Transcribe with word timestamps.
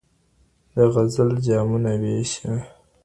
دغزل 0.75 1.29
جامونه 1.45 1.91
وېشي 2.01 2.47